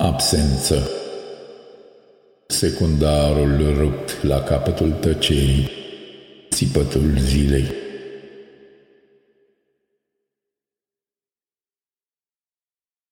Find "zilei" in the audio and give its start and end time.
7.18-7.64